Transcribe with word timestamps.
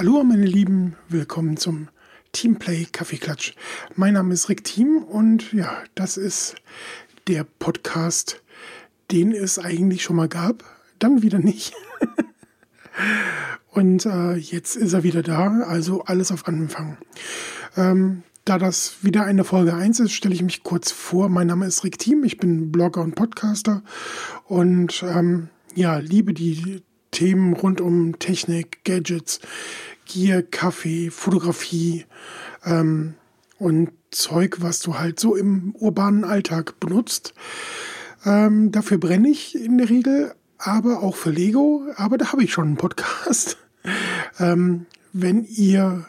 Hallo 0.00 0.24
meine 0.24 0.46
Lieben, 0.46 0.96
willkommen 1.10 1.58
zum 1.58 1.88
Teamplay 2.32 2.86
Kaffeeklatsch. 2.90 3.52
Mein 3.96 4.14
Name 4.14 4.32
ist 4.32 4.48
Rick 4.48 4.64
Team 4.64 5.02
und 5.02 5.52
ja, 5.52 5.76
das 5.94 6.16
ist 6.16 6.54
der 7.28 7.44
Podcast, 7.44 8.42
den 9.10 9.32
es 9.32 9.58
eigentlich 9.58 10.02
schon 10.02 10.16
mal 10.16 10.26
gab, 10.26 10.64
dann 11.00 11.20
wieder 11.20 11.38
nicht. 11.38 11.74
und 13.72 14.06
äh, 14.06 14.36
jetzt 14.36 14.74
ist 14.74 14.94
er 14.94 15.02
wieder 15.02 15.22
da, 15.22 15.64
also 15.66 16.02
alles 16.04 16.32
auf 16.32 16.48
Anfang. 16.48 16.96
Ähm, 17.76 18.22
da 18.46 18.56
das 18.56 19.04
wieder 19.04 19.24
eine 19.24 19.44
Folge 19.44 19.74
1 19.74 20.00
ist, 20.00 20.12
stelle 20.12 20.34
ich 20.34 20.42
mich 20.42 20.62
kurz 20.62 20.90
vor. 20.90 21.28
Mein 21.28 21.48
Name 21.48 21.66
ist 21.66 21.84
Rick 21.84 21.98
Team, 21.98 22.24
ich 22.24 22.38
bin 22.38 22.72
Blogger 22.72 23.02
und 23.02 23.16
Podcaster 23.16 23.82
und 24.46 25.02
ähm, 25.02 25.50
ja, 25.74 25.98
liebe 25.98 26.32
die 26.32 26.82
Themen 27.10 27.54
rund 27.54 27.80
um 27.80 28.18
Technik, 28.18 28.84
Gadgets, 28.84 29.40
Gier, 30.06 30.42
Kaffee, 30.42 31.10
Fotografie 31.10 32.04
ähm, 32.64 33.14
und 33.58 33.90
Zeug, 34.10 34.56
was 34.60 34.80
du 34.80 34.98
halt 34.98 35.20
so 35.20 35.36
im 35.36 35.74
urbanen 35.76 36.24
Alltag 36.24 36.80
benutzt. 36.80 37.34
Ähm, 38.24 38.72
dafür 38.72 38.98
brenne 38.98 39.28
ich 39.28 39.54
in 39.54 39.78
der 39.78 39.88
Regel, 39.88 40.34
aber 40.58 41.02
auch 41.02 41.16
für 41.16 41.30
Lego. 41.30 41.86
Aber 41.96 42.18
da 42.18 42.32
habe 42.32 42.42
ich 42.42 42.52
schon 42.52 42.66
einen 42.66 42.76
Podcast. 42.76 43.56
ähm, 44.38 44.86
wenn 45.12 45.44
ihr 45.44 46.06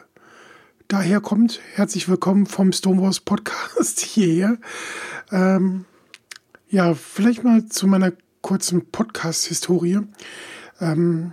daher 0.88 1.20
kommt, 1.20 1.60
herzlich 1.74 2.08
willkommen 2.08 2.46
vom 2.46 2.72
Stonewalls 2.72 3.20
Podcast 3.20 4.00
hierher. 4.00 4.58
Ähm, 5.30 5.84
ja, 6.68 6.94
vielleicht 6.94 7.44
mal 7.44 7.66
zu 7.66 7.86
meiner 7.86 8.12
kurzen 8.42 8.86
Podcast-Historie. 8.90 10.00
Ähm, 10.80 11.32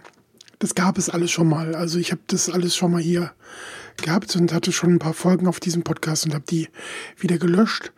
das 0.59 0.75
gab 0.75 0.97
es 0.97 1.09
alles 1.09 1.31
schon 1.31 1.47
mal. 1.47 1.73
Also 1.73 1.99
ich 1.99 2.11
habe 2.11 2.21
das 2.27 2.49
alles 2.49 2.75
schon 2.75 2.91
mal 2.91 3.01
hier 3.01 3.31
gehabt 3.97 4.35
und 4.35 4.53
hatte 4.53 4.71
schon 4.71 4.93
ein 4.93 4.99
paar 4.99 5.13
Folgen 5.13 5.47
auf 5.47 5.59
diesem 5.59 5.83
Podcast 5.83 6.25
und 6.25 6.33
habe 6.33 6.45
die 6.49 6.69
wieder 7.17 7.37
gelöscht, 7.37 7.91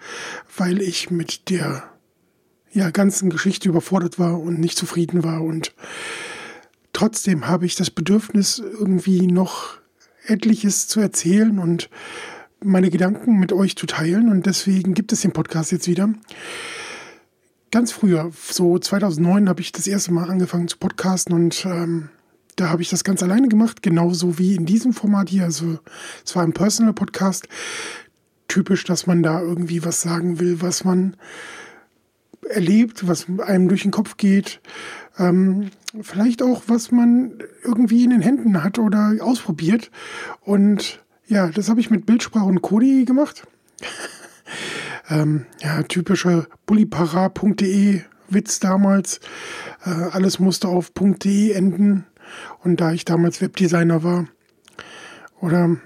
weil 0.56 0.82
ich 0.82 1.10
mit 1.12 1.50
der 1.50 1.84
ja, 2.72 2.90
ganzen 2.92 3.30
Geschichte 3.30 3.70
überfordert 3.70 4.20
war 4.20 4.40
und 4.40 4.60
nicht 4.60 4.78
zufrieden 4.78 5.24
war. 5.24 5.42
Und 5.42 5.74
trotzdem 6.94 7.48
habe 7.48 7.66
ich 7.66 7.76
das 7.76 7.90
Bedürfnis, 7.90 8.60
irgendwie 8.60 9.28
noch 9.28 9.80
etliches 10.26 10.88
zu 10.88 11.00
erzählen 11.00 11.60
und 11.60 11.90
meine 12.64 12.92
Gedanken 12.92 13.40
mit 13.40 13.52
euch 13.52 13.76
zu 13.76 13.88
teilen. 13.88 14.30
Und 14.30 14.46
deswegen 14.46 14.94
gibt 14.94 15.12
es 15.12 15.22
den 15.22 15.34
Podcast 15.34 15.72
jetzt 15.72 15.88
wieder. 15.88 16.14
Ganz 17.72 17.94
früher, 17.94 18.32
so 18.50 18.78
2009, 18.78 19.48
habe 19.48 19.62
ich 19.62 19.72
das 19.72 19.88
erste 19.88 20.12
Mal 20.12 20.30
angefangen 20.30 20.68
zu 20.68 20.78
podcasten 20.78 21.34
und 21.34 21.66
ähm, 21.66 22.10
da 22.58 22.68
habe 22.68 22.82
ich 22.82 22.90
das 22.90 23.06
ganz 23.06 23.24
alleine 23.24 23.48
gemacht, 23.48 23.82
genauso 23.82 24.38
wie 24.38 24.56
in 24.56 24.66
diesem 24.66 24.92
Format 24.92 25.30
hier. 25.30 25.46
Also 25.46 25.80
es 26.26 26.36
war 26.36 26.44
ein 26.44 26.52
Personal 26.52 26.92
Podcast. 26.92 27.48
Typisch, 28.50 28.84
dass 28.84 29.08
man 29.08 29.24
da 29.24 29.40
irgendwie 29.40 29.86
was 29.86 30.02
sagen 30.02 30.42
will, 30.42 30.62
was 30.62 30.84
man 30.84 31.16
erlebt, 32.50 33.08
was 33.08 33.28
einem 33.40 33.70
durch 33.70 33.84
den 33.84 33.92
Kopf 33.92 34.18
geht. 34.18 34.60
Ähm, 35.18 35.72
vielleicht 36.02 36.44
auch, 36.44 36.64
was 36.68 36.92
man 36.92 37.36
irgendwie 37.64 38.04
in 38.04 38.10
den 38.10 38.22
Händen 38.22 38.66
hat 38.66 38.80
oder 38.80 39.16
ausprobiert. 39.22 39.92
Und 40.42 41.02
ja, 41.26 41.48
das 41.48 41.70
habe 41.70 41.80
ich 41.80 41.90
mit 41.90 42.06
Bildsprache 42.06 42.44
und 42.44 42.62
Kodi 42.62 43.06
gemacht. 43.06 43.48
ähm, 45.12 45.46
ja, 45.62 45.84
typische 45.84 46.48
bullipara.de 46.66 48.02
Witz 48.30 48.60
damals. 48.60 49.20
Äh, 49.86 49.90
alles 49.90 50.40
musste 50.40 50.68
auf 50.68 50.92
.de 50.92 51.52
enden. 51.52 52.06
Und 52.64 52.80
da 52.80 52.94
ich 52.94 53.06
damals 53.06 53.42
Webdesigner 53.42 54.04
war, 54.04 54.28
oder 55.42 55.78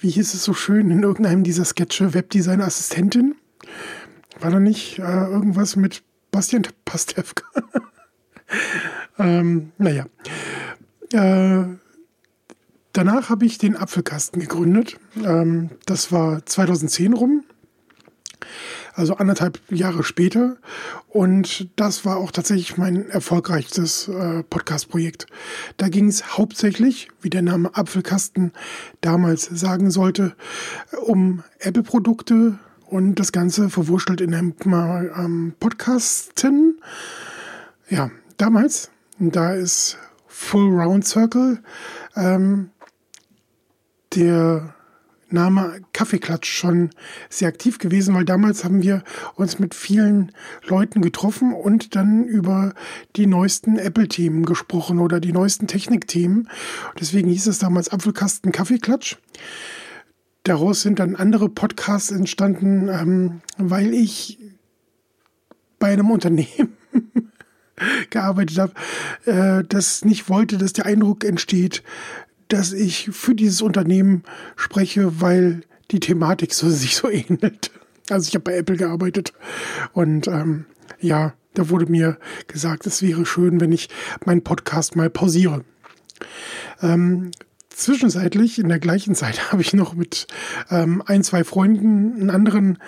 wie 0.00 0.10
hieß 0.10 0.34
es 0.34 0.44
so 0.44 0.54
schön 0.54 0.90
in 0.90 1.02
irgendeinem 1.02 1.44
dieser 1.44 1.64
Sketche, 1.64 2.14
Webdesigner-Assistentin? 2.14 3.36
War 4.40 4.50
da 4.50 4.60
nicht 4.60 4.98
äh, 4.98 5.02
irgendwas 5.02 5.76
mit 5.76 6.02
Bastian 6.30 6.66
Pastewka? 6.84 7.44
ähm, 9.18 9.72
naja. 9.78 10.06
Äh, 11.12 11.64
danach 12.92 13.30
habe 13.30 13.46
ich 13.46 13.58
den 13.58 13.76
Apfelkasten 13.76 14.40
gegründet. 14.40 14.98
Ähm, 15.24 15.70
das 15.86 16.10
war 16.10 16.44
2010 16.44 17.12
rum 17.12 17.44
also 18.94 19.16
anderthalb 19.16 19.60
Jahre 19.70 20.02
später. 20.04 20.56
Und 21.08 21.68
das 21.76 22.04
war 22.04 22.16
auch 22.16 22.30
tatsächlich 22.30 22.76
mein 22.76 23.08
erfolgreichstes 23.08 24.08
äh, 24.08 24.42
Podcast-Projekt. 24.42 25.26
Da 25.76 25.88
ging 25.88 26.08
es 26.08 26.36
hauptsächlich, 26.36 27.08
wie 27.20 27.30
der 27.30 27.42
Name 27.42 27.74
Apfelkasten 27.74 28.52
damals 29.00 29.44
sagen 29.44 29.90
sollte, 29.90 30.34
um 31.06 31.42
Apple-Produkte 31.60 32.58
und 32.86 33.16
das 33.16 33.32
Ganze 33.32 33.70
verwurschtelt 33.70 34.20
in 34.20 34.34
einem 34.34 34.54
ähm, 34.64 35.54
Podcasten. 35.60 36.80
Ja, 37.88 38.10
damals, 38.36 38.90
da 39.18 39.52
ist 39.52 39.98
Full 40.26 40.72
Round 40.72 41.06
Circle 41.06 41.60
ähm, 42.16 42.70
der 44.14 44.74
Name 45.30 45.80
Kaffeeklatsch 45.92 46.50
schon 46.50 46.90
sehr 47.28 47.48
aktiv 47.48 47.78
gewesen, 47.78 48.14
weil 48.14 48.24
damals 48.24 48.64
haben 48.64 48.82
wir 48.82 49.02
uns 49.34 49.58
mit 49.58 49.74
vielen 49.74 50.32
Leuten 50.66 51.02
getroffen 51.02 51.52
und 51.52 51.94
dann 51.96 52.24
über 52.24 52.74
die 53.16 53.26
neuesten 53.26 53.78
Apple-Themen 53.78 54.44
gesprochen 54.44 54.98
oder 54.98 55.20
die 55.20 55.32
neuesten 55.32 55.66
Technik-Themen. 55.66 56.48
Deswegen 56.98 57.28
hieß 57.28 57.46
es 57.46 57.58
damals 57.58 57.90
Apfelkasten 57.90 58.52
Kaffeeklatsch. 58.52 59.16
Daraus 60.44 60.82
sind 60.82 60.98
dann 60.98 61.16
andere 61.16 61.48
Podcasts 61.48 62.10
entstanden, 62.10 62.88
ähm, 62.88 63.40
weil 63.58 63.92
ich 63.92 64.38
bei 65.78 65.92
einem 65.92 66.10
Unternehmen 66.10 66.76
gearbeitet 68.10 68.58
habe, 68.58 68.72
äh, 69.26 69.64
das 69.68 70.04
nicht 70.04 70.28
wollte, 70.28 70.58
dass 70.58 70.72
der 70.72 70.86
Eindruck 70.86 71.24
entsteht, 71.24 71.82
dass 72.48 72.72
ich 72.72 73.10
für 73.12 73.34
dieses 73.34 73.62
Unternehmen 73.62 74.22
spreche, 74.56 75.20
weil 75.20 75.62
die 75.90 76.00
Thematik 76.00 76.54
so, 76.54 76.68
sich 76.70 76.96
so 76.96 77.08
ähnelt. 77.08 77.70
Also 78.10 78.28
ich 78.28 78.34
habe 78.34 78.44
bei 78.44 78.56
Apple 78.56 78.76
gearbeitet 78.76 79.32
und 79.92 80.28
ähm, 80.28 80.64
ja, 81.00 81.34
da 81.54 81.68
wurde 81.68 81.86
mir 81.86 82.18
gesagt, 82.46 82.86
es 82.86 83.02
wäre 83.02 83.26
schön, 83.26 83.60
wenn 83.60 83.72
ich 83.72 83.88
meinen 84.24 84.42
Podcast 84.42 84.96
mal 84.96 85.10
pausiere. 85.10 85.64
Ähm, 86.80 87.32
zwischenzeitlich, 87.68 88.58
in 88.58 88.68
der 88.68 88.78
gleichen 88.78 89.14
Zeit, 89.14 89.52
habe 89.52 89.62
ich 89.62 89.72
noch 89.72 89.94
mit 89.94 90.26
ähm, 90.70 91.02
ein, 91.06 91.22
zwei 91.22 91.44
Freunden 91.44 92.14
einen 92.14 92.30
anderen 92.30 92.78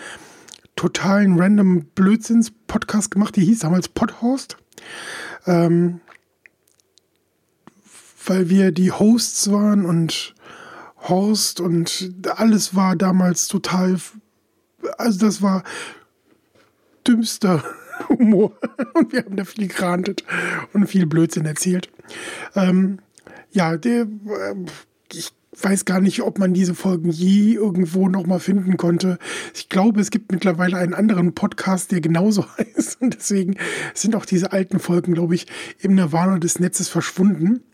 totalen 0.76 1.38
random 1.38 1.84
Blödsinns-Podcast 1.94 3.10
gemacht, 3.10 3.37
die 3.37 3.44
hieß 3.44 3.60
damals 3.60 3.88
Podhorst. 3.88 4.56
Ähm, 5.47 6.00
weil 8.30 8.48
wir 8.48 8.70
die 8.70 8.92
Hosts 8.92 9.50
waren 9.50 9.84
und 9.84 10.36
Horst 11.08 11.58
und 11.58 12.12
alles 12.36 12.76
war 12.76 12.94
damals 12.94 13.48
total, 13.48 13.96
also 14.98 15.26
das 15.26 15.42
war 15.42 15.64
dümmster 17.04 17.64
Humor 18.08 18.52
und 18.94 19.12
wir 19.12 19.24
haben 19.24 19.34
da 19.34 19.44
viel 19.44 19.66
gerantet 19.66 20.22
und 20.72 20.86
viel 20.86 21.06
Blödsinn 21.06 21.44
erzählt. 21.44 21.90
Ähm, 22.54 23.00
ja, 23.50 23.76
der, 23.76 24.02
äh, 24.02 24.54
ich 25.12 25.32
weiß 25.60 25.84
gar 25.84 26.00
nicht, 26.00 26.22
ob 26.22 26.38
man 26.38 26.54
diese 26.54 26.76
Folgen 26.76 27.10
je 27.10 27.55
irgendwo 27.55 28.08
nochmal 28.08 28.38
finden 28.38 28.76
konnte. 28.76 29.19
Ich 29.55 29.69
glaube, 29.69 30.00
es 30.00 30.10
gibt 30.10 30.31
mittlerweile 30.31 30.76
einen 30.76 30.94
anderen 30.94 31.34
Podcast, 31.34 31.90
der 31.90 32.00
genauso 32.00 32.44
heißt. 32.58 33.02
Und 33.02 33.14
deswegen 33.14 33.56
sind 33.93 34.14
auch 34.14 34.25
diese 34.25 34.52
alten 34.52 34.78
Folgen, 34.78 35.14
glaube 35.14 35.34
ich, 35.34 35.49
im 35.81 35.96
Nirvana 35.96 36.38
des 36.38 36.60
Netzes 36.60 36.88
verschwunden. 36.88 37.64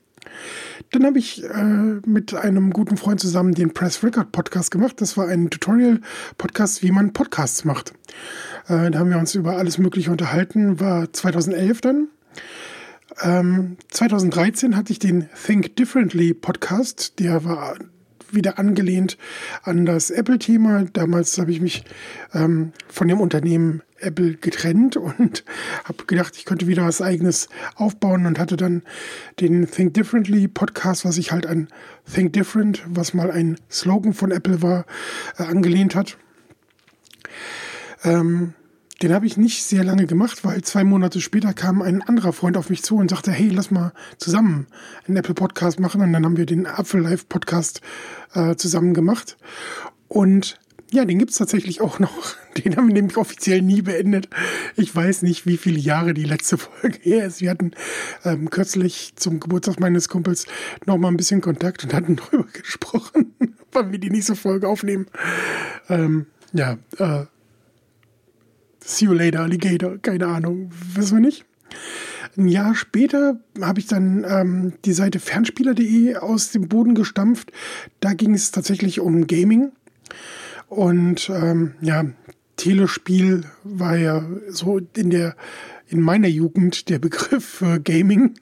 Dann 0.92 1.04
habe 1.04 1.18
ich 1.18 1.42
äh, 1.44 2.00
mit 2.06 2.34
einem 2.34 2.72
guten 2.72 2.96
Freund 2.96 3.20
zusammen 3.20 3.54
den 3.54 3.74
Press 3.74 4.02
Record 4.02 4.32
Podcast 4.32 4.70
gemacht. 4.70 5.00
Das 5.00 5.16
war 5.16 5.28
ein 5.28 5.50
Tutorial-Podcast, 5.50 6.82
wie 6.82 6.92
man 6.92 7.12
Podcasts 7.12 7.64
macht. 7.64 7.92
Äh, 8.68 8.90
da 8.90 8.98
haben 8.98 9.10
wir 9.10 9.18
uns 9.18 9.34
über 9.34 9.56
alles 9.56 9.78
Mögliche 9.78 10.10
unterhalten. 10.10 10.80
War 10.80 11.12
2011 11.12 11.80
dann. 11.80 12.08
Ähm, 13.22 13.76
2013 13.90 14.76
hatte 14.76 14.92
ich 14.92 14.98
den 14.98 15.28
Think 15.44 15.76
Differently 15.76 16.34
Podcast. 16.34 17.18
Der 17.18 17.44
war 17.44 17.76
wieder 18.30 18.58
angelehnt 18.58 19.16
an 19.62 19.86
das 19.86 20.10
Apple-Thema. 20.10 20.86
Damals 20.92 21.38
habe 21.38 21.52
ich 21.52 21.60
mich 21.60 21.84
ähm, 22.34 22.72
von 22.88 23.08
dem 23.08 23.20
Unternehmen 23.20 23.82
Apple 23.98 24.34
getrennt 24.34 24.96
und 24.96 25.44
habe 25.84 26.04
gedacht, 26.06 26.36
ich 26.36 26.44
könnte 26.44 26.66
wieder 26.66 26.84
was 26.84 27.02
eigenes 27.02 27.48
aufbauen 27.74 28.26
und 28.26 28.38
hatte 28.38 28.56
dann 28.56 28.82
den 29.40 29.70
Think 29.70 29.94
Differently 29.94 30.48
Podcast, 30.48 31.04
was 31.04 31.16
sich 31.16 31.32
halt 31.32 31.46
an 31.46 31.68
Think 32.12 32.32
Different, 32.32 32.82
was 32.88 33.14
mal 33.14 33.30
ein 33.30 33.58
Slogan 33.70 34.12
von 34.12 34.30
Apple 34.30 34.62
war, 34.62 34.86
äh, 35.38 35.44
angelehnt 35.44 35.94
hat. 35.94 36.16
Ähm, 38.04 38.54
den 39.02 39.12
habe 39.12 39.26
ich 39.26 39.36
nicht 39.36 39.64
sehr 39.64 39.84
lange 39.84 40.06
gemacht, 40.06 40.44
weil 40.44 40.62
zwei 40.62 40.82
Monate 40.82 41.20
später 41.20 41.52
kam 41.52 41.82
ein 41.82 42.02
anderer 42.02 42.32
Freund 42.32 42.56
auf 42.56 42.70
mich 42.70 42.82
zu 42.82 42.96
und 42.96 43.10
sagte, 43.10 43.30
hey, 43.30 43.48
lass 43.48 43.70
mal 43.70 43.92
zusammen 44.16 44.66
einen 45.06 45.18
Apple 45.18 45.34
Podcast 45.34 45.80
machen. 45.80 46.00
Und 46.00 46.12
dann 46.12 46.24
haben 46.24 46.36
wir 46.36 46.46
den 46.46 46.66
Apfel 46.66 47.02
Live 47.02 47.28
Podcast 47.28 47.82
äh, 48.34 48.56
zusammen 48.56 48.94
gemacht. 48.94 49.36
Und 50.08 50.58
ja, 50.90 51.04
den 51.04 51.18
gibt's 51.18 51.36
tatsächlich 51.36 51.80
auch 51.80 51.98
noch. 51.98 52.36
Den 52.64 52.76
haben 52.76 52.86
wir 52.86 52.94
nämlich 52.94 53.18
offiziell 53.18 53.60
nie 53.60 53.82
beendet. 53.82 54.30
Ich 54.76 54.94
weiß 54.94 55.22
nicht, 55.22 55.44
wie 55.44 55.58
viele 55.58 55.78
Jahre 55.78 56.14
die 56.14 56.24
letzte 56.24 56.56
Folge 56.58 56.98
her 57.02 57.26
ist. 57.26 57.42
Wir 57.42 57.50
hatten 57.50 57.72
ähm, 58.24 58.48
kürzlich 58.48 59.12
zum 59.16 59.40
Geburtstag 59.40 59.78
meines 59.78 60.08
Kumpels 60.08 60.46
noch 60.86 60.96
mal 60.96 61.08
ein 61.08 61.18
bisschen 61.18 61.42
Kontakt 61.42 61.84
und 61.84 61.92
hatten 61.92 62.16
darüber 62.32 62.46
gesprochen, 62.50 63.34
wann 63.72 63.92
wir 63.92 63.98
die 63.98 64.10
nächste 64.10 64.36
Folge 64.36 64.68
aufnehmen. 64.68 65.06
Ähm, 65.90 66.26
ja, 66.52 66.78
äh, 66.98 67.26
See 68.88 69.06
you 69.06 69.12
later, 69.12 69.40
Alligator. 69.40 69.98
Keine 69.98 70.28
Ahnung, 70.28 70.70
wissen 70.94 71.16
wir 71.16 71.26
nicht. 71.26 71.44
Ein 72.36 72.46
Jahr 72.46 72.76
später 72.76 73.40
habe 73.60 73.80
ich 73.80 73.88
dann 73.88 74.24
ähm, 74.28 74.74
die 74.84 74.92
Seite 74.92 75.18
fernspieler.de 75.18 76.14
aus 76.14 76.52
dem 76.52 76.68
Boden 76.68 76.94
gestampft. 76.94 77.50
Da 77.98 78.12
ging 78.12 78.32
es 78.32 78.52
tatsächlich 78.52 79.00
um 79.00 79.26
Gaming. 79.26 79.72
Und 80.68 81.28
ähm, 81.30 81.74
ja, 81.80 82.04
Telespiel 82.54 83.42
war 83.64 83.96
ja 83.96 84.24
so 84.48 84.78
in 84.94 85.10
der 85.10 85.34
in 85.88 86.00
meiner 86.00 86.28
Jugend 86.28 86.88
der 86.88 87.00
Begriff 87.00 87.44
für 87.44 87.80
Gaming. 87.80 88.34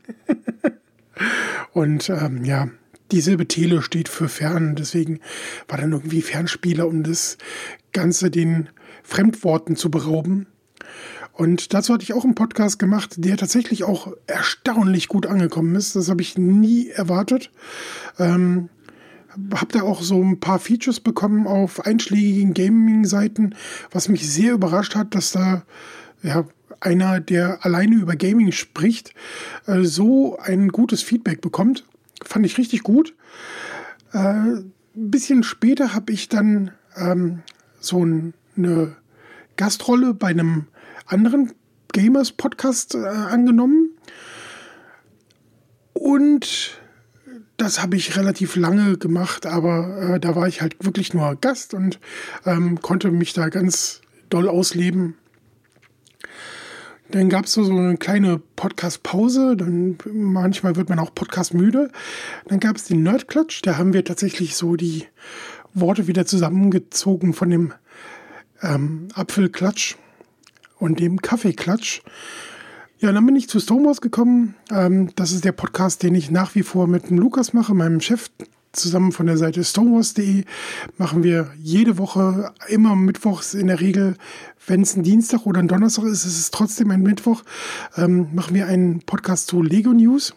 und 1.72 2.10
ähm, 2.10 2.44
ja, 2.44 2.68
die 3.12 3.22
Silbe 3.22 3.48
Tele 3.48 3.80
steht 3.80 4.10
für 4.10 4.28
Fern, 4.28 4.74
deswegen 4.76 5.20
war 5.68 5.78
dann 5.78 5.92
irgendwie 5.92 6.20
Fernspieler, 6.20 6.86
um 6.86 7.02
das 7.02 7.38
Ganze 7.92 8.30
den 8.30 8.68
Fremdworten 9.04 9.76
zu 9.76 9.90
berauben. 9.90 10.46
Und 11.32 11.74
dazu 11.74 11.94
hatte 11.94 12.02
ich 12.02 12.12
auch 12.12 12.24
einen 12.24 12.34
Podcast 12.34 12.78
gemacht, 12.78 13.14
der 13.18 13.36
tatsächlich 13.36 13.84
auch 13.84 14.12
erstaunlich 14.26 15.08
gut 15.08 15.26
angekommen 15.26 15.74
ist. 15.76 15.94
Das 15.94 16.08
habe 16.08 16.22
ich 16.22 16.38
nie 16.38 16.88
erwartet. 16.88 17.50
Ähm, 18.18 18.68
habe 19.52 19.72
da 19.72 19.82
auch 19.82 20.02
so 20.02 20.22
ein 20.22 20.40
paar 20.40 20.58
Features 20.58 21.00
bekommen 21.00 21.46
auf 21.46 21.84
einschlägigen 21.86 22.54
Gaming-Seiten, 22.54 23.54
was 23.90 24.08
mich 24.08 24.28
sehr 24.30 24.52
überrascht 24.52 24.94
hat, 24.94 25.14
dass 25.14 25.32
da 25.32 25.64
ja, 26.22 26.44
einer, 26.80 27.20
der 27.20 27.64
alleine 27.64 27.96
über 27.96 28.16
Gaming 28.16 28.52
spricht, 28.52 29.12
äh, 29.66 29.82
so 29.82 30.38
ein 30.38 30.68
gutes 30.68 31.02
Feedback 31.02 31.40
bekommt. 31.40 31.84
Fand 32.22 32.46
ich 32.46 32.58
richtig 32.58 32.82
gut. 32.82 33.14
Äh, 34.12 34.18
ein 34.18 34.72
bisschen 34.94 35.42
später 35.42 35.94
habe 35.94 36.12
ich 36.12 36.28
dann 36.28 36.70
ähm, 36.96 37.42
so 37.80 38.04
ein, 38.04 38.34
eine 38.56 38.96
Gastrolle 39.56 40.14
bei 40.14 40.28
einem 40.28 40.66
anderen 41.06 41.52
Gamers-Podcast 41.92 42.94
äh, 42.94 42.98
angenommen. 42.98 43.90
Und 45.92 46.80
das 47.56 47.80
habe 47.80 47.96
ich 47.96 48.16
relativ 48.16 48.56
lange 48.56 48.98
gemacht, 48.98 49.46
aber 49.46 50.14
äh, 50.14 50.20
da 50.20 50.34
war 50.34 50.48
ich 50.48 50.60
halt 50.60 50.84
wirklich 50.84 51.14
nur 51.14 51.36
Gast 51.36 51.72
und 51.72 52.00
ähm, 52.44 52.80
konnte 52.80 53.10
mich 53.10 53.32
da 53.32 53.48
ganz 53.48 54.00
doll 54.28 54.48
ausleben. 54.48 55.14
Dann 57.10 57.28
gab 57.28 57.44
es 57.44 57.52
so, 57.52 57.62
so 57.62 57.76
eine 57.76 57.96
kleine 57.96 58.40
Podcast-Pause. 58.56 59.56
Dann 59.56 59.98
manchmal 60.12 60.74
wird 60.74 60.88
man 60.88 60.98
auch 60.98 61.14
Podcast 61.14 61.54
müde. 61.54 61.90
Dann 62.48 62.58
gab 62.58 62.76
es 62.76 62.84
den 62.84 63.04
Nerdklatsch. 63.04 63.62
Da 63.62 63.78
haben 63.78 63.92
wir 63.92 64.04
tatsächlich 64.04 64.56
so 64.56 64.74
die 64.74 65.04
Worte 65.74 66.08
wieder 66.08 66.26
zusammengezogen 66.26 67.34
von 67.34 67.50
dem 67.50 67.72
ähm, 68.64 69.08
Apfelklatsch 69.14 69.96
und 70.78 71.00
dem 71.00 71.20
Kaffeeklatsch. 71.20 72.02
Ja, 72.98 73.12
dann 73.12 73.26
bin 73.26 73.36
ich 73.36 73.48
zu 73.48 73.60
Stonewalls 73.60 74.00
gekommen. 74.00 74.54
Ähm, 74.70 75.10
das 75.16 75.32
ist 75.32 75.44
der 75.44 75.52
Podcast, 75.52 76.02
den 76.02 76.14
ich 76.14 76.30
nach 76.30 76.54
wie 76.54 76.62
vor 76.62 76.86
mit 76.86 77.10
dem 77.10 77.18
Lukas 77.18 77.52
mache, 77.52 77.74
meinem 77.74 78.00
Chef. 78.00 78.30
Zusammen 78.72 79.12
von 79.12 79.26
der 79.26 79.36
Seite 79.36 79.62
stonewalls.de 79.62 80.44
machen 80.98 81.22
wir 81.22 81.52
jede 81.62 81.96
Woche, 81.96 82.52
immer 82.66 82.96
mittwochs 82.96 83.54
in 83.54 83.68
der 83.68 83.78
Regel, 83.80 84.16
wenn 84.66 84.82
es 84.82 84.96
ein 84.96 85.04
Dienstag 85.04 85.46
oder 85.46 85.60
ein 85.60 85.68
Donnerstag 85.68 86.06
ist, 86.06 86.24
ist 86.24 86.38
es 86.38 86.50
trotzdem 86.50 86.90
ein 86.90 87.02
Mittwoch, 87.02 87.44
ähm, 87.96 88.28
machen 88.32 88.54
wir 88.54 88.66
einen 88.66 89.00
Podcast 89.00 89.46
zu 89.46 89.62
Lego 89.62 89.92
News. 89.92 90.34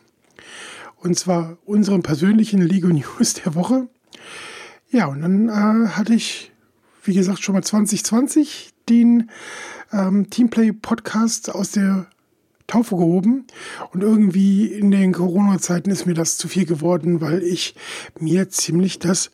Und 0.98 1.18
zwar 1.18 1.58
unseren 1.66 2.04
persönlichen 2.04 2.62
Lego 2.62 2.90
News 2.90 3.36
der 3.36 3.56
Woche. 3.56 3.88
Ja, 4.92 5.08
und 5.08 5.22
dann 5.22 5.50
äh, 5.50 5.90
hatte 5.90 6.14
ich, 6.14 6.52
wie 7.08 7.14
gesagt, 7.14 7.42
schon 7.44 7.56
mal 7.56 7.64
2020 7.64 8.72
den 8.90 9.30
ähm, 9.92 10.30
Teamplay 10.30 10.72
Podcast 10.74 11.54
aus 11.54 11.72
der 11.72 12.08
Taufe 12.68 12.96
gehoben. 12.96 13.46
Und 13.92 14.04
irgendwie 14.04 14.66
in 14.68 14.92
den 14.92 15.14
Corona-Zeiten 15.14 15.90
ist 15.90 16.06
mir 16.06 16.14
das 16.14 16.38
zu 16.38 16.48
viel 16.48 16.66
geworden, 16.66 17.22
weil 17.22 17.42
ich 17.42 17.76
mir 18.20 18.50
ziemlich 18.50 19.00
das 19.00 19.32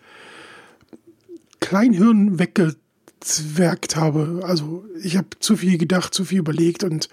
Kleinhirn 1.60 2.40
weggezwergt 2.40 3.96
habe. 3.96 4.42
Also 4.44 4.86
ich 5.02 5.18
habe 5.18 5.28
zu 5.40 5.58
viel 5.58 5.78
gedacht, 5.78 6.14
zu 6.14 6.26
viel 6.26 6.40
überlegt 6.40 6.84
und 6.84 7.10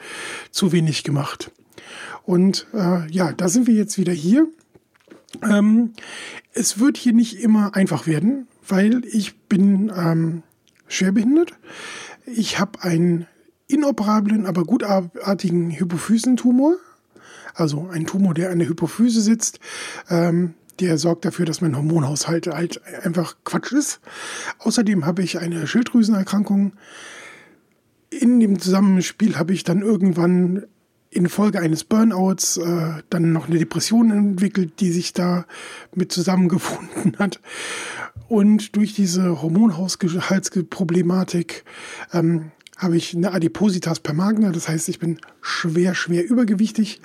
zu 0.51 0.73
wenig 0.73 1.05
gemacht. 1.05 1.51
Und 2.25 2.67
äh, 2.75 3.11
ja, 3.11 3.33
da 3.33 3.49
sind 3.49 3.67
wir 3.67 3.75
jetzt 3.75 3.97
wieder 3.97 4.13
hier. 4.13 4.47
Ähm, 5.43 5.93
es 6.53 6.79
wird 6.79 6.97
hier 6.97 7.13
nicht 7.13 7.41
immer 7.41 7.75
einfach 7.75 8.07
werden, 8.07 8.47
weil 8.67 9.05
ich 9.07 9.39
bin 9.49 9.91
ähm, 9.97 10.43
schwerbehindert. 10.91 11.55
Ich 12.27 12.59
habe 12.59 12.83
einen 12.83 13.27
inoperablen, 13.67 14.47
aber 14.47 14.65
gutartigen 14.65 15.71
Hypophysentumor. 15.71 16.77
Also 17.55 17.89
ein 17.89 18.07
Tumor, 18.07 18.35
der 18.35 18.51
an 18.51 18.59
der 18.59 18.69
Hypophyse 18.69 19.21
sitzt. 19.21 19.61
Ähm, 20.09 20.55
der 20.81 20.99
sorgt 20.99 21.25
dafür, 21.25 21.47
dass 21.47 21.61
mein 21.61 21.77
Hormonhaushalt 21.77 22.47
halt 22.47 22.81
einfach 23.05 23.37
Quatsch 23.45 23.73
ist. 23.73 24.01
Außerdem 24.59 25.05
habe 25.05 25.23
ich 25.23 25.39
eine 25.39 25.67
Schilddrüsenerkrankung. 25.67 26.73
In 28.09 28.41
dem 28.41 28.59
Zusammenspiel 28.59 29.39
habe 29.39 29.53
ich 29.53 29.63
dann 29.63 29.83
irgendwann 29.83 30.65
infolge 31.11 31.61
eines 31.61 31.85
Burnouts 31.85 32.57
äh, 32.57 33.03
dann 33.11 33.33
noch 33.33 33.49
eine 33.49 33.59
Depression 33.59 34.11
entwickelt, 34.11 34.81
die 34.81 34.93
sich 34.93 35.13
da 35.13 35.45
mit 35.95 36.13
zusammengefunden 36.13 37.19
hat. 37.19 37.41
Und 38.31 38.77
durch 38.77 38.95
diese 38.95 39.43
Hormonhaushaltsproblematik 39.43 41.65
ähm, 42.13 42.53
habe 42.77 42.97
ich 42.97 43.17
eine 43.17 43.33
Adipositas 43.33 43.99
per 43.99 44.15
Magna, 44.15 44.53
das 44.53 44.69
heißt, 44.69 44.89
ich 44.89 45.01
bin 45.01 45.19
schwer, 45.43 45.97
schwer 45.97 46.25
übergewichtig. 46.25 47.01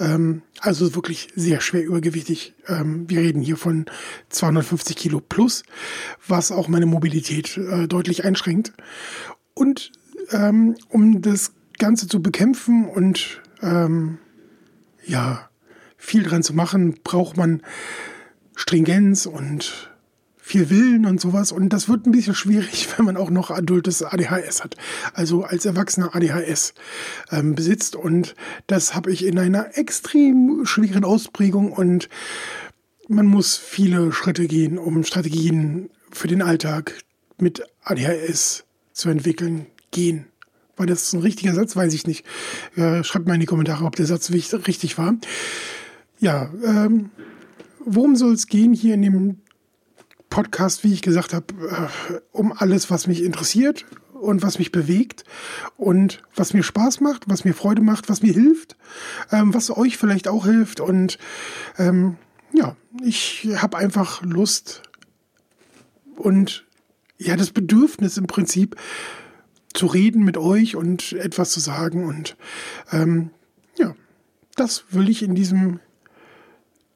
Ähm, 0.00 0.42
also 0.58 0.96
wirklich 0.96 1.28
sehr 1.36 1.60
schwer 1.60 1.84
übergewichtig. 1.84 2.54
Ähm, 2.66 3.08
wir 3.08 3.20
reden 3.20 3.40
hier 3.40 3.56
von 3.56 3.86
250 4.30 4.96
Kilo 4.96 5.20
plus, 5.20 5.62
was 6.26 6.50
auch 6.50 6.66
meine 6.66 6.86
Mobilität 6.86 7.56
äh, 7.56 7.86
deutlich 7.86 8.24
einschränkt. 8.24 8.72
Und 9.54 9.92
ähm, 10.32 10.74
um 10.88 11.22
das 11.22 11.52
Ganze 11.78 12.08
zu 12.08 12.20
bekämpfen 12.20 12.88
und 12.88 13.42
ähm, 13.62 14.18
ja, 15.06 15.48
viel 15.96 16.24
dran 16.24 16.42
zu 16.42 16.52
machen, 16.52 16.98
braucht 17.04 17.36
man 17.36 17.62
Stringenz 18.56 19.26
und 19.26 19.88
viel 20.48 20.70
Willen 20.70 21.04
und 21.04 21.20
sowas. 21.20 21.52
Und 21.52 21.68
das 21.74 21.90
wird 21.90 22.06
ein 22.06 22.12
bisschen 22.12 22.34
schwierig, 22.34 22.88
wenn 22.96 23.04
man 23.04 23.16
auch 23.16 23.30
noch 23.30 23.50
adultes 23.50 24.02
ADHS 24.02 24.64
hat. 24.64 24.76
Also 25.12 25.44
als 25.44 25.66
Erwachsener 25.66 26.14
ADHS 26.16 26.72
ähm, 27.30 27.54
besitzt. 27.54 27.94
Und 27.94 28.34
das 28.66 28.94
habe 28.94 29.12
ich 29.12 29.26
in 29.26 29.38
einer 29.38 29.76
extrem 29.76 30.64
schweren 30.64 31.04
Ausprägung. 31.04 31.70
Und 31.70 32.08
man 33.08 33.26
muss 33.26 33.58
viele 33.58 34.10
Schritte 34.10 34.46
gehen, 34.46 34.78
um 34.78 35.04
Strategien 35.04 35.90
für 36.10 36.28
den 36.28 36.40
Alltag 36.40 36.94
mit 37.36 37.62
ADHS 37.84 38.64
zu 38.92 39.10
entwickeln, 39.10 39.66
gehen. 39.90 40.26
War 40.76 40.86
das 40.86 41.12
ein 41.12 41.20
richtiger 41.20 41.54
Satz? 41.54 41.76
Weiß 41.76 41.92
ich 41.92 42.06
nicht. 42.06 42.24
Äh, 42.74 43.04
schreibt 43.04 43.26
mal 43.26 43.34
in 43.34 43.40
die 43.40 43.46
Kommentare, 43.46 43.84
ob 43.84 43.96
der 43.96 44.06
Satz 44.06 44.30
richtig 44.30 44.96
war. 44.96 45.14
Ja, 46.20 46.50
ähm, 46.64 47.10
worum 47.84 48.16
soll 48.16 48.32
es 48.32 48.46
gehen 48.46 48.72
hier 48.72 48.94
in 48.94 49.02
dem 49.02 49.40
Podcast, 50.30 50.84
wie 50.84 50.92
ich 50.92 51.02
gesagt 51.02 51.34
habe, 51.34 51.54
äh, 52.10 52.20
um 52.32 52.52
alles, 52.52 52.90
was 52.90 53.06
mich 53.06 53.22
interessiert 53.22 53.86
und 54.12 54.42
was 54.42 54.58
mich 54.58 54.72
bewegt 54.72 55.24
und 55.76 56.22
was 56.34 56.54
mir 56.54 56.62
Spaß 56.62 57.00
macht, 57.00 57.28
was 57.28 57.44
mir 57.44 57.54
Freude 57.54 57.82
macht, 57.82 58.08
was 58.08 58.22
mir 58.22 58.32
hilft, 58.32 58.76
ähm, 59.30 59.54
was 59.54 59.70
euch 59.70 59.96
vielleicht 59.96 60.28
auch 60.28 60.44
hilft. 60.44 60.80
Und 60.80 61.18
ähm, 61.78 62.16
ja, 62.52 62.76
ich 63.02 63.48
habe 63.56 63.76
einfach 63.76 64.22
Lust 64.22 64.82
und 66.16 66.66
ja, 67.18 67.36
das 67.36 67.50
Bedürfnis 67.50 68.16
im 68.16 68.26
Prinzip 68.26 68.76
zu 69.74 69.86
reden 69.86 70.24
mit 70.24 70.36
euch 70.36 70.76
und 70.76 71.12
etwas 71.12 71.50
zu 71.50 71.60
sagen. 71.60 72.04
Und 72.04 72.36
ähm, 72.92 73.30
ja, 73.76 73.94
das 74.56 74.84
will 74.90 75.08
ich 75.08 75.22
in 75.22 75.34
diesem 75.34 75.80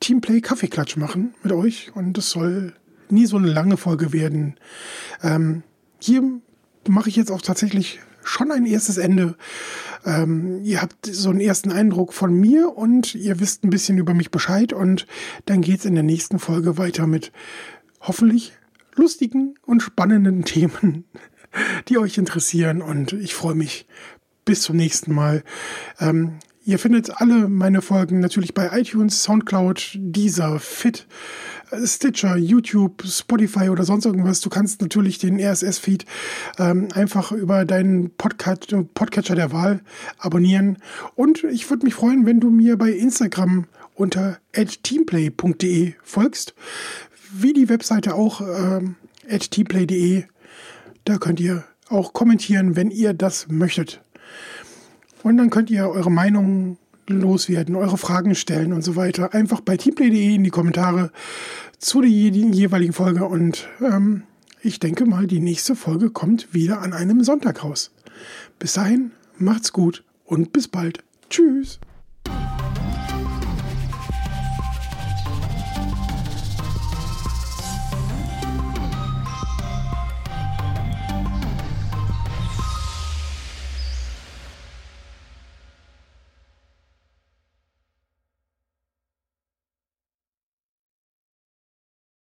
Teamplay 0.00 0.40
Kaffeeklatsch 0.40 0.96
machen 0.96 1.34
mit 1.42 1.52
euch. 1.52 1.92
Und 1.94 2.14
das 2.14 2.30
soll 2.30 2.74
nie 3.12 3.26
so 3.26 3.36
eine 3.36 3.48
lange 3.48 3.76
Folge 3.76 4.12
werden. 4.12 4.56
Ähm, 5.22 5.62
hier 6.00 6.22
mache 6.88 7.08
ich 7.08 7.16
jetzt 7.16 7.30
auch 7.30 7.42
tatsächlich 7.42 8.00
schon 8.24 8.50
ein 8.50 8.66
erstes 8.66 8.98
Ende. 8.98 9.36
Ähm, 10.04 10.60
ihr 10.62 10.82
habt 10.82 11.06
so 11.06 11.30
einen 11.30 11.40
ersten 11.40 11.70
Eindruck 11.70 12.12
von 12.12 12.34
mir 12.34 12.76
und 12.76 13.14
ihr 13.14 13.40
wisst 13.40 13.64
ein 13.64 13.70
bisschen 13.70 13.98
über 13.98 14.14
mich 14.14 14.30
Bescheid 14.30 14.72
und 14.72 15.06
dann 15.46 15.60
geht's 15.60 15.84
in 15.84 15.94
der 15.94 16.02
nächsten 16.02 16.38
Folge 16.38 16.78
weiter 16.78 17.06
mit 17.06 17.32
hoffentlich 18.00 18.52
lustigen 18.94 19.54
und 19.62 19.82
spannenden 19.82 20.44
Themen, 20.44 21.04
die 21.88 21.98
euch 21.98 22.18
interessieren 22.18 22.82
und 22.82 23.12
ich 23.12 23.34
freue 23.34 23.54
mich 23.54 23.86
bis 24.44 24.62
zum 24.62 24.76
nächsten 24.76 25.14
Mal. 25.14 25.44
Ähm, 26.00 26.38
Ihr 26.64 26.78
findet 26.78 27.20
alle 27.20 27.48
meine 27.48 27.82
Folgen 27.82 28.20
natürlich 28.20 28.54
bei 28.54 28.70
iTunes, 28.78 29.24
Soundcloud, 29.24 29.94
Deezer, 29.96 30.60
Fit, 30.60 31.08
Stitcher, 31.84 32.36
YouTube, 32.36 33.02
Spotify 33.06 33.68
oder 33.68 33.84
sonst 33.84 34.04
irgendwas. 34.04 34.40
Du 34.40 34.50
kannst 34.50 34.80
natürlich 34.80 35.18
den 35.18 35.40
RSS-Feed 35.40 36.04
ähm, 36.58 36.88
einfach 36.94 37.32
über 37.32 37.64
deinen 37.64 38.10
Podcast, 38.10 38.74
Podcatcher 38.94 39.34
der 39.34 39.52
Wahl 39.52 39.80
abonnieren. 40.18 40.78
Und 41.14 41.44
ich 41.44 41.68
würde 41.70 41.84
mich 41.84 41.94
freuen, 41.94 42.26
wenn 42.26 42.40
du 42.40 42.50
mir 42.50 42.76
bei 42.76 42.90
Instagram 42.90 43.66
unter 43.94 44.38
teamplay.de 44.52 45.94
folgst. 46.02 46.54
Wie 47.32 47.52
die 47.52 47.68
Webseite 47.68 48.14
auch 48.14 48.40
ähm, 48.40 48.96
teamplay.de. 49.28 50.24
Da 51.04 51.18
könnt 51.18 51.40
ihr 51.40 51.64
auch 51.88 52.12
kommentieren, 52.12 52.76
wenn 52.76 52.90
ihr 52.90 53.14
das 53.14 53.48
möchtet. 53.48 54.02
Und 55.22 55.36
dann 55.36 55.50
könnt 55.50 55.70
ihr 55.70 55.88
eure 55.88 56.10
Meinung 56.10 56.78
loswerden, 57.08 57.76
eure 57.76 57.98
Fragen 57.98 58.34
stellen 58.34 58.72
und 58.72 58.82
so 58.82 58.96
weiter. 58.96 59.34
Einfach 59.34 59.60
bei 59.60 59.76
teamplay.de 59.76 60.34
in 60.34 60.44
die 60.44 60.50
Kommentare 60.50 61.10
zu 61.78 62.00
der 62.00 62.10
jeweiligen 62.10 62.92
Folge. 62.92 63.24
Und 63.24 63.68
ähm, 63.80 64.22
ich 64.62 64.80
denke 64.80 65.04
mal, 65.06 65.26
die 65.26 65.40
nächste 65.40 65.74
Folge 65.74 66.10
kommt 66.10 66.54
wieder 66.54 66.80
an 66.80 66.92
einem 66.92 67.24
Sonntag 67.24 67.64
raus. 67.64 67.90
Bis 68.58 68.74
dahin, 68.74 69.12
macht's 69.36 69.72
gut 69.72 70.04
und 70.24 70.52
bis 70.52 70.68
bald. 70.68 71.02
Tschüss. 71.28 71.80